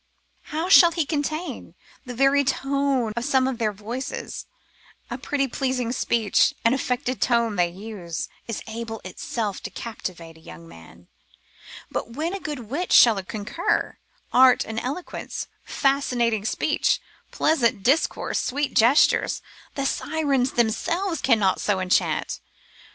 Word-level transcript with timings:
How 0.45 0.67
shall 0.67 0.89
he 0.91 1.05
contain? 1.05 1.75
The 2.07 2.15
very 2.15 2.43
tone 2.43 3.13
of 3.15 3.23
some 3.23 3.47
of 3.47 3.59
their 3.59 3.71
voices, 3.71 4.47
a 5.11 5.17
pretty 5.19 5.47
pleasing 5.47 5.91
speech, 5.91 6.55
an 6.65 6.73
affected 6.73 7.21
tone 7.21 7.55
they 7.55 7.69
use, 7.69 8.27
is 8.47 8.63
able 8.65 8.95
of 8.95 9.05
itself 9.05 9.61
to 9.61 9.69
captivate 9.69 10.37
a 10.37 10.41
young 10.41 10.67
man; 10.67 11.07
but 11.91 12.13
when 12.15 12.33
a 12.33 12.39
good 12.39 12.61
wit 12.61 12.91
shall 12.91 13.21
concur, 13.21 13.99
art 14.33 14.65
and 14.65 14.79
eloquence, 14.79 15.45
fascinating 15.63 16.45
speech, 16.45 16.99
pleasant 17.29 17.83
discourse, 17.83 18.39
sweet 18.39 18.73
gestures, 18.73 19.43
the 19.75 19.85
Sirens 19.85 20.53
themselves 20.53 21.21
cannot 21.21 21.61
so 21.61 21.79
enchant. 21.79 22.39